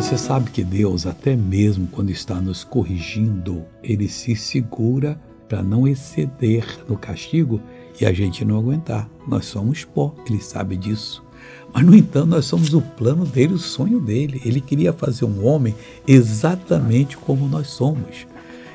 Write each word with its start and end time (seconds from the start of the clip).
Você 0.00 0.16
sabe 0.16 0.50
que 0.50 0.64
Deus, 0.64 1.06
até 1.06 1.36
mesmo 1.36 1.86
quando 1.86 2.08
está 2.08 2.40
nos 2.40 2.64
corrigindo, 2.64 3.66
ele 3.82 4.08
se 4.08 4.34
segura 4.34 5.20
para 5.46 5.62
não 5.62 5.86
exceder 5.86 6.64
no 6.88 6.96
castigo 6.96 7.60
e 8.00 8.06
a 8.06 8.12
gente 8.12 8.42
não 8.42 8.56
aguentar. 8.56 9.10
Nós 9.28 9.44
somos 9.44 9.84
pó, 9.84 10.14
ele 10.26 10.40
sabe 10.40 10.78
disso. 10.78 11.22
Mas, 11.70 11.84
no 11.84 11.94
entanto, 11.94 12.28
nós 12.28 12.46
somos 12.46 12.72
o 12.72 12.80
plano 12.80 13.26
dele, 13.26 13.52
o 13.52 13.58
sonho 13.58 14.00
dele. 14.00 14.40
Ele 14.42 14.58
queria 14.58 14.90
fazer 14.90 15.26
um 15.26 15.44
homem 15.44 15.74
exatamente 16.08 17.18
como 17.18 17.46
nós 17.46 17.68
somos. 17.68 18.26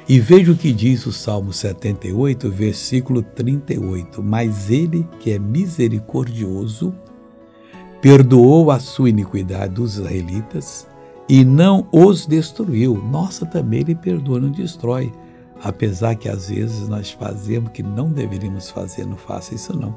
E 0.07 0.19
veja 0.19 0.51
o 0.51 0.55
que 0.55 0.71
diz 0.71 1.07
o 1.07 1.11
Salmo 1.11 1.51
78, 1.51 2.51
versículo 2.51 3.23
38. 3.23 4.21
Mas 4.21 4.69
ele, 4.69 5.07
que 5.19 5.31
é 5.31 5.39
misericordioso, 5.39 6.93
perdoou 7.99 8.69
a 8.69 8.77
sua 8.77 9.09
iniquidade 9.09 9.73
dos 9.73 9.97
israelitas 9.97 10.87
e 11.27 11.43
não 11.43 11.87
os 11.91 12.25
destruiu. 12.25 12.95
Nossa, 12.95 13.45
também 13.45 13.81
ele 13.81 13.95
perdoa, 13.95 14.39
não 14.39 14.51
destrói. 14.51 15.11
Apesar 15.63 16.15
que 16.15 16.29
às 16.29 16.49
vezes 16.49 16.87
nós 16.87 17.11
fazemos 17.11 17.71
que 17.71 17.81
não 17.81 18.11
deveríamos 18.11 18.69
fazer, 18.69 19.05
não 19.05 19.17
faça 19.17 19.55
isso 19.55 19.75
não. 19.75 19.95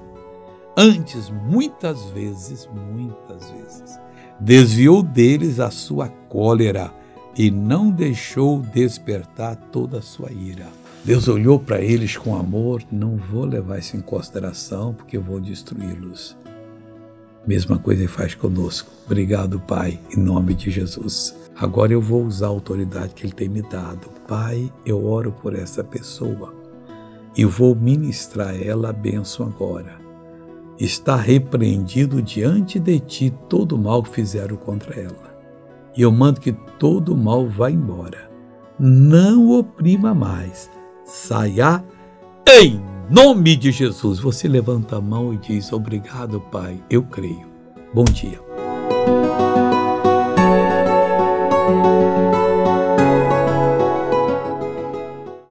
Antes, 0.76 1.30
muitas 1.50 2.04
vezes, 2.10 2.68
muitas 2.92 3.50
vezes, 3.50 3.98
desviou 4.38 5.02
deles 5.02 5.58
a 5.58 5.70
sua 5.70 6.08
cólera 6.08 6.92
e 7.36 7.50
não 7.50 7.90
deixou 7.90 8.60
despertar 8.60 9.56
toda 9.72 9.98
a 9.98 10.02
sua 10.02 10.30
ira. 10.30 10.66
Deus 11.04 11.26
olhou 11.26 11.58
para 11.58 11.80
eles 11.80 12.16
com 12.16 12.36
amor, 12.36 12.82
não 12.90 13.16
vou 13.16 13.44
levar 13.44 13.78
isso 13.78 13.96
em 13.96 14.00
consideração 14.00 14.94
porque 14.94 15.16
eu 15.16 15.22
vou 15.22 15.40
destruí-los. 15.40 16.36
Mesma 17.48 17.78
coisa 17.78 18.02
ele 18.02 18.08
faz 18.08 18.34
conosco. 18.34 18.90
Obrigado, 19.06 19.58
Pai, 19.58 19.98
em 20.14 20.20
nome 20.20 20.52
de 20.52 20.70
Jesus. 20.70 21.34
Agora 21.56 21.94
eu 21.94 22.00
vou 22.00 22.22
usar 22.26 22.44
a 22.44 22.50
autoridade 22.50 23.14
que 23.14 23.24
Ele 23.24 23.32
tem 23.32 23.48
me 23.48 23.62
dado. 23.62 24.10
Pai, 24.28 24.70
eu 24.84 25.02
oro 25.06 25.32
por 25.32 25.54
essa 25.54 25.82
pessoa 25.82 26.54
e 27.34 27.46
vou 27.46 27.74
ministrar 27.74 28.54
ela 28.54 28.90
a 28.90 28.92
bênção 28.92 29.46
agora. 29.46 29.98
Está 30.78 31.16
repreendido 31.16 32.20
diante 32.20 32.78
de 32.78 33.00
ti 33.00 33.34
todo 33.48 33.76
o 33.76 33.78
mal 33.78 34.02
que 34.02 34.10
fizeram 34.10 34.56
contra 34.56 35.00
ela. 35.00 35.40
E 35.96 36.02
eu 36.02 36.12
mando 36.12 36.42
que 36.42 36.52
todo 36.78 37.14
o 37.14 37.16
mal 37.16 37.48
vá 37.48 37.70
embora. 37.70 38.30
Não 38.78 39.52
oprima 39.58 40.12
mais. 40.14 40.70
Saia 41.02 41.82
em 42.46 42.97
nome 43.10 43.56
de 43.56 43.72
Jesus. 43.72 44.18
Você 44.18 44.46
levanta 44.46 44.96
a 44.96 45.00
mão 45.00 45.32
e 45.32 45.38
diz: 45.38 45.72
Obrigado, 45.72 46.40
Pai, 46.40 46.82
eu 46.90 47.02
creio. 47.02 47.48
Bom 47.92 48.04
dia. 48.04 48.38